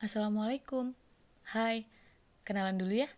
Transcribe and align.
Assalamualaikum. 0.00 0.96
Hai, 1.52 1.84
kenalan 2.48 2.80
dulu 2.80 3.04
ya. 3.04 3.08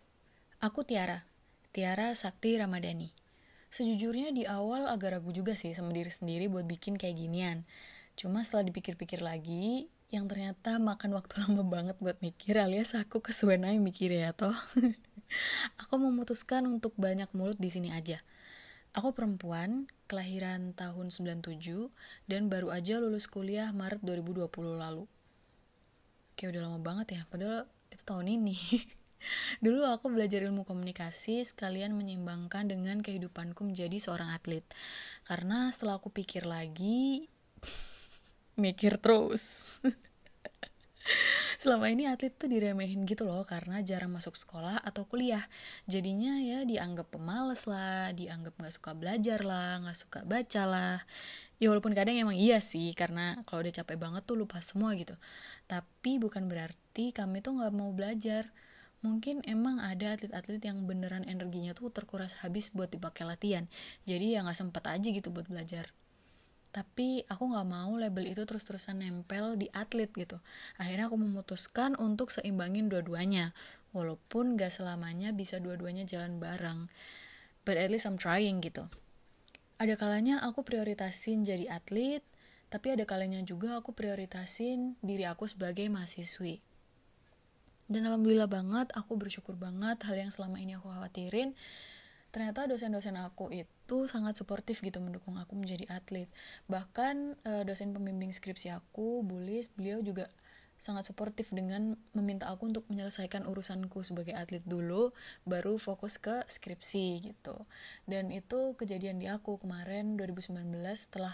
Aku 0.59 0.83
Tiara, 0.83 1.23
Tiara 1.71 2.11
Sakti 2.11 2.59
Ramadhani. 2.59 3.07
Sejujurnya 3.71 4.35
di 4.35 4.43
awal 4.43 4.91
agak 4.91 5.15
ragu 5.15 5.31
juga 5.31 5.55
sih 5.55 5.71
sama 5.71 5.95
diri 5.95 6.11
sendiri 6.11 6.51
buat 6.51 6.67
bikin 6.67 6.99
kayak 6.99 7.15
ginian. 7.15 7.63
Cuma 8.19 8.43
setelah 8.43 8.67
dipikir-pikir 8.67 9.23
lagi, 9.23 9.87
yang 10.11 10.27
ternyata 10.27 10.75
makan 10.75 11.15
waktu 11.15 11.39
lama 11.47 11.63
banget 11.63 11.95
buat 12.03 12.19
mikir 12.19 12.59
alias 12.59 12.99
aku 12.99 13.23
kesuwen 13.23 13.63
aja 13.63 13.79
mikir 13.79 14.11
ya 14.11 14.35
toh. 14.35 14.51
aku 15.87 15.95
memutuskan 15.95 16.67
untuk 16.67 16.99
banyak 16.99 17.31
mulut 17.31 17.55
di 17.63 17.71
sini 17.71 17.95
aja. 17.95 18.19
Aku 18.91 19.15
perempuan, 19.15 19.87
kelahiran 20.11 20.75
tahun 20.75 21.15
97, 21.15 21.47
dan 22.27 22.51
baru 22.51 22.75
aja 22.75 22.99
lulus 22.99 23.31
kuliah 23.31 23.71
Maret 23.71 24.03
2020 24.03 24.51
lalu. 24.75 25.07
Kayak 26.43 26.59
udah 26.59 26.63
lama 26.67 26.79
banget 26.83 27.07
ya, 27.15 27.21
padahal 27.31 27.63
itu 27.87 28.03
tahun 28.03 28.27
ini. 28.27 28.51
Dulu 29.63 29.87
aku 29.87 30.11
belajar 30.11 30.43
ilmu 30.43 30.67
komunikasi 30.67 31.39
sekalian 31.47 31.95
menyeimbangkan 31.95 32.67
dengan 32.67 32.99
kehidupanku 32.99 33.63
menjadi 33.63 33.95
seorang 33.95 34.27
atlet. 34.35 34.67
Karena 35.23 35.71
setelah 35.71 36.03
aku 36.03 36.11
pikir 36.11 36.43
lagi, 36.43 37.31
mikir 38.59 38.99
terus. 38.99 39.79
selama 41.63 41.87
ini 41.87 42.11
atlet 42.11 42.35
tuh 42.35 42.51
diremehin 42.51 43.07
gitu 43.07 43.23
loh 43.23 43.47
karena 43.47 43.79
jarang 43.79 44.11
masuk 44.11 44.35
sekolah 44.35 44.83
atau 44.83 45.07
kuliah 45.07 45.39
jadinya 45.87 46.39
ya 46.43 46.67
dianggap 46.67 47.07
pemalas 47.11 47.71
lah 47.71 48.11
dianggap 48.11 48.59
nggak 48.59 48.75
suka 48.75 48.91
belajar 48.91 49.39
lah 49.47 49.79
nggak 49.83 49.95
suka 49.95 50.19
baca 50.27 50.63
lah 50.67 50.97
ya 51.61 51.69
walaupun 51.69 51.93
kadang 51.93 52.17
emang 52.17 52.37
iya 52.37 52.57
sih 52.57 52.91
karena 52.97 53.41
kalau 53.45 53.63
udah 53.65 53.83
capek 53.83 53.97
banget 53.99 54.23
tuh 54.25 54.35
lupa 54.39 54.59
semua 54.59 54.97
gitu. 54.97 55.13
Tapi 55.69 56.17
bukan 56.17 56.49
berarti 56.49 57.13
kami 57.13 57.39
tuh 57.39 57.59
nggak 57.59 57.73
mau 57.73 57.93
belajar. 57.93 58.49
Mungkin 59.03 59.43
emang 59.43 59.83
ada 59.83 60.15
atlet-atlet 60.15 60.63
yang 60.63 60.87
beneran 60.87 61.27
energinya 61.27 61.75
tuh 61.75 61.91
terkuras 61.91 62.39
habis 62.39 62.71
buat 62.71 62.87
dipakai 62.87 63.27
latihan. 63.27 63.67
Jadi 64.07 64.39
ya 64.39 64.47
nggak 64.47 64.57
sempat 64.57 64.87
aja 64.87 65.07
gitu 65.11 65.27
buat 65.29 65.45
belajar. 65.51 65.91
Tapi 66.73 67.27
aku 67.29 67.43
nggak 67.53 67.67
mau 67.69 67.91
label 67.99 68.31
itu 68.31 68.41
terus-terusan 68.47 69.03
nempel 69.03 69.59
di 69.59 69.67
atlet 69.75 70.09
gitu. 70.09 70.39
Akhirnya 70.79 71.11
aku 71.11 71.19
memutuskan 71.19 71.93
untuk 71.99 72.31
seimbangin 72.31 72.87
dua-duanya. 72.89 73.51
Walaupun 73.93 74.57
gak 74.57 74.73
selamanya 74.73 75.37
bisa 75.37 75.61
dua-duanya 75.61 76.01
jalan 76.09 76.41
bareng. 76.41 76.89
But 77.61 77.77
at 77.77 77.93
least 77.93 78.09
I'm 78.09 78.17
trying 78.17 78.57
gitu 78.65 78.89
ada 79.81 79.95
kalanya 79.97 80.41
aku 80.45 80.61
prioritasin 80.61 81.45
jadi 81.45 81.69
atlet 81.73 82.21
tapi 82.73 82.89
ada 82.89 83.05
kalanya 83.05 83.37
juga 83.45 83.77
aku 83.77 83.93
prioritasin 83.93 84.97
diri 85.05 85.29
aku 85.29 85.45
sebagai 85.45 85.85
mahasiswi. 85.93 86.57
Dan 87.85 88.09
alhamdulillah 88.09 88.49
banget 88.49 88.89
aku 88.97 89.13
bersyukur 89.13 89.53
banget 89.53 90.01
hal 90.09 90.17
yang 90.17 90.33
selama 90.33 90.57
ini 90.57 90.73
aku 90.73 90.89
khawatirin 90.89 91.53
ternyata 92.33 92.65
dosen-dosen 92.65 93.13
aku 93.21 93.53
itu 93.53 93.97
sangat 94.09 94.33
suportif 94.33 94.81
gitu 94.81 94.97
mendukung 94.97 95.37
aku 95.37 95.53
menjadi 95.53 95.85
atlet. 95.93 96.25
Bahkan 96.65 97.45
uh, 97.45 97.61
dosen 97.61 97.93
pembimbing 97.93 98.33
skripsi 98.33 98.73
aku 98.73 99.21
Bulis 99.21 99.69
beliau 99.77 100.01
juga 100.01 100.25
sangat 100.83 101.07
suportif 101.07 101.55
dengan 101.55 101.95
meminta 102.11 102.51
aku 102.51 102.67
untuk 102.67 102.83
menyelesaikan 102.91 103.47
urusanku 103.47 104.03
sebagai 104.03 104.35
atlet 104.35 104.59
dulu 104.67 105.15
baru 105.47 105.79
fokus 105.79 106.19
ke 106.19 106.43
skripsi 106.43 107.23
gitu. 107.23 107.55
Dan 108.03 108.35
itu 108.35 108.75
kejadian 108.75 109.23
di 109.23 109.31
aku 109.31 109.63
kemarin 109.63 110.19
2019 110.19 110.59
setelah 110.91 111.31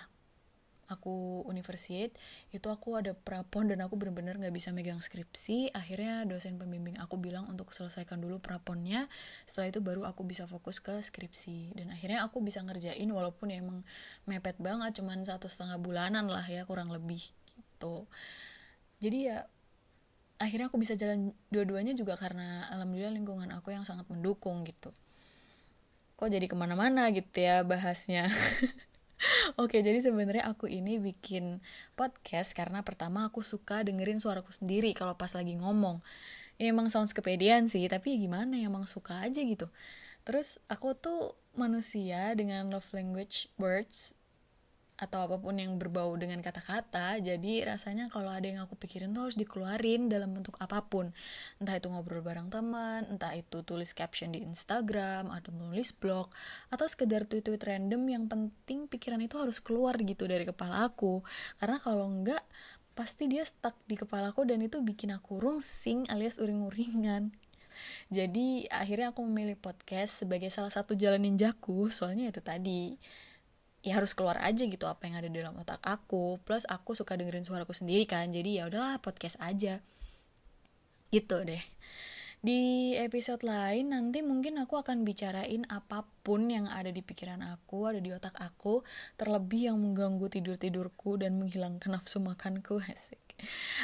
aku 0.89 1.45
universit 1.45 2.17
itu 2.49 2.65
aku 2.69 2.97
ada 2.97 3.13
prapon 3.13 3.69
dan 3.69 3.81
aku 3.85 3.97
bener-bener 3.97 4.37
nggak 4.37 4.53
bisa 4.53 4.69
megang 4.69 5.01
skripsi. 5.01 5.73
Akhirnya 5.73 6.29
dosen 6.29 6.61
pembimbing 6.61 7.01
aku 7.01 7.17
bilang 7.17 7.49
untuk 7.49 7.73
selesaikan 7.73 8.21
dulu 8.21 8.37
praponnya. 8.37 9.09
Setelah 9.49 9.73
itu 9.73 9.81
baru 9.81 10.05
aku 10.05 10.29
bisa 10.29 10.45
fokus 10.45 10.77
ke 10.77 10.93
skripsi. 11.01 11.73
Dan 11.73 11.89
akhirnya 11.89 12.21
aku 12.21 12.37
bisa 12.45 12.61
ngerjain 12.61 13.09
walaupun 13.09 13.49
ya 13.49 13.65
emang 13.65 13.81
mepet 14.29 14.61
banget 14.61 15.01
cuman 15.01 15.25
satu 15.25 15.49
setengah 15.49 15.81
bulanan 15.81 16.29
lah 16.29 16.45
ya 16.45 16.69
kurang 16.69 16.93
lebih 16.93 17.21
gitu 17.79 18.05
jadi 18.99 19.17
ya 19.19 19.37
akhirnya 20.39 20.71
aku 20.71 20.79
bisa 20.79 20.95
jalan 20.95 21.35
dua-duanya 21.51 21.95
juga 21.95 22.15
karena 22.15 22.63
alhamdulillah 22.71 23.11
lingkungan 23.11 23.51
aku 23.51 23.75
yang 23.75 23.83
sangat 23.83 24.07
mendukung 24.07 24.63
gitu 24.63 24.95
kok 26.15 26.27
jadi 26.31 26.47
ke 26.47 26.55
mana-mana 26.55 27.07
gitu 27.11 27.43
ya 27.43 27.63
bahasnya 27.63 28.27
Oke, 29.59 29.83
jadi 29.83 29.99
sebenarnya 29.99 30.47
aku 30.47 30.71
ini 30.71 30.95
bikin 30.95 31.59
podcast 31.99 32.55
karena 32.55 32.87
pertama 32.87 33.27
aku 33.27 33.43
suka 33.43 33.83
dengerin 33.83 34.15
suaraku 34.15 34.55
sendiri 34.55 34.95
kalau 34.95 35.19
pas 35.19 35.35
lagi 35.35 35.59
ngomong. 35.59 35.99
Ya 36.55 36.71
emang 36.71 36.87
sounds 36.87 37.11
kepedean 37.11 37.67
sih, 37.67 37.83
tapi 37.91 38.15
ya 38.15 38.17
gimana 38.23 38.55
ya 38.55 38.71
emang 38.71 38.87
suka 38.87 39.19
aja 39.27 39.43
gitu. 39.43 39.67
Terus 40.23 40.63
aku 40.71 40.95
tuh 40.95 41.35
manusia 41.51 42.31
dengan 42.31 42.71
love 42.71 42.87
language 42.95 43.51
words 43.59 44.15
atau 44.99 45.25
apa 45.25 45.39
pun 45.39 45.55
yang 45.55 45.79
berbau 45.79 46.11
dengan 46.19 46.43
kata-kata 46.43 47.23
jadi 47.23 47.71
rasanya 47.71 48.11
kalau 48.11 48.27
ada 48.27 48.43
yang 48.43 48.59
aku 48.59 48.75
pikirin 48.75 49.15
tuh 49.15 49.31
harus 49.31 49.39
dikeluarin 49.39 50.11
dalam 50.11 50.35
bentuk 50.35 50.59
apa 50.59 50.83
pun. 50.83 51.15
Entah 51.63 51.79
itu 51.79 51.87
ngobrol 51.87 52.19
bareng 52.19 52.51
teman 52.51 53.07
entah 53.07 53.31
itu 53.31 53.63
tulis 53.63 53.95
caption 53.95 54.35
di 54.35 54.43
Instagram 54.43 55.31
atau 55.31 55.55
nulis 55.55 55.95
blog 55.95 56.27
atau 56.67 56.85
sekedar 56.85 57.23
tweet-tweet 57.23 57.63
random 57.63 58.01
yang 58.11 58.23
penting 58.27 58.91
pikiran 58.91 59.23
itu 59.23 59.39
harus 59.39 59.63
keluar 59.63 59.95
gitu 60.03 60.27
dari 60.27 60.43
kepala 60.43 60.91
aku. 60.91 61.23
Karena 61.57 61.79
kalau 61.79 62.11
enggak 62.11 62.43
pasti 62.99 63.31
dia 63.31 63.47
stuck 63.47 63.79
di 63.87 63.95
kepalaku 63.95 64.43
dan 64.43 64.59
itu 64.59 64.83
bikin 64.83 65.15
aku 65.15 65.39
rungsing 65.39 66.03
alias 66.11 66.35
uring-uringan. 66.43 67.31
Jadi 68.17 68.67
akhirnya 68.67 69.15
aku 69.15 69.23
memilih 69.23 69.55
podcast 69.55 70.27
sebagai 70.27 70.51
salah 70.51 70.73
satu 70.73 70.99
jalan 70.99 71.23
ninjaku 71.23 71.87
soalnya 71.87 72.27
itu 72.27 72.43
tadi 72.43 72.99
ya 73.79 73.95
harus 73.95 74.11
keluar 74.11 74.35
aja 74.43 74.67
gitu 74.67 74.85
apa 74.85 75.07
yang 75.07 75.15
ada 75.23 75.27
di 75.31 75.39
dalam 75.39 75.55
otak 75.55 75.79
aku 75.83 76.39
plus 76.43 76.67
aku 76.67 76.95
suka 76.95 77.15
dengerin 77.15 77.47
suaraku 77.47 77.71
sendiri 77.71 78.03
kan 78.03 78.27
jadi 78.27 78.63
ya 78.63 78.63
udahlah 78.67 78.99
podcast 78.99 79.39
aja 79.39 79.79
gitu 81.09 81.37
deh 81.47 81.63
di 82.39 82.95
episode 82.95 83.43
lain 83.43 83.91
nanti 83.91 84.23
mungkin 84.23 84.63
aku 84.63 84.79
akan 84.79 85.03
bicarain 85.03 85.67
apa 85.67 86.07
pun 86.23 86.47
yang 86.47 86.71
ada 86.71 86.87
di 86.87 87.03
pikiran 87.03 87.43
aku, 87.43 87.91
ada 87.91 87.99
di 87.99 88.15
otak 88.15 88.31
aku, 88.39 88.79
terlebih 89.19 89.67
yang 89.67 89.77
mengganggu 89.83 90.23
tidur-tidurku 90.31 91.19
dan 91.19 91.35
menghilangkan 91.35 91.99
nafsu 91.99 92.23
makanku, 92.23 92.79
asik. 92.95 93.19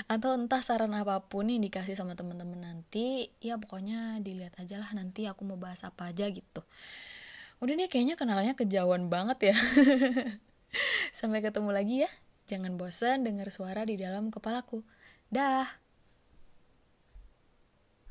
Atau 0.08 0.40
entah 0.40 0.64
saran 0.64 0.96
apa 0.96 1.20
pun 1.28 1.52
yang 1.52 1.68
dikasih 1.68 2.00
sama 2.00 2.16
temen-temen 2.16 2.64
nanti, 2.64 3.28
ya 3.44 3.60
pokoknya 3.60 4.24
dilihat 4.24 4.56
aja 4.56 4.80
lah 4.80 4.88
nanti 4.96 5.28
aku 5.28 5.44
mau 5.44 5.60
bahas 5.60 5.84
apa 5.84 6.16
aja 6.16 6.24
gitu. 6.32 6.64
Udah 7.64 7.74
deh 7.78 7.88
kayaknya 7.88 8.20
kenalnya 8.20 8.54
kejauhan 8.58 9.08
banget 9.08 9.54
ya. 9.54 9.56
Sampai 11.20 11.40
ketemu 11.40 11.72
lagi 11.72 11.96
ya. 12.04 12.12
Jangan 12.46 12.78
bosan 12.78 13.26
dengar 13.26 13.50
suara 13.50 13.88
di 13.88 13.96
dalam 13.98 14.30
kepalaku. 14.30 14.84
Dah. 15.32 15.85